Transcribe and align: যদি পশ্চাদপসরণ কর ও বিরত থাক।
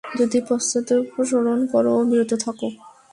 যদি 0.19 0.37
পশ্চাদপসরণ 0.47 1.59
কর 1.71 1.85
ও 1.91 1.97
বিরত 2.09 2.31
থাক। 2.43 2.59